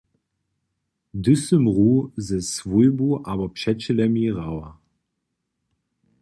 [1.17, 1.93] Hdy sym hru
[2.25, 4.69] ze swójbu abo přećelemi hrała?